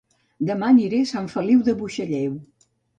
[0.49, 2.39] Dema aniré a Sant Feliu de Buixalleu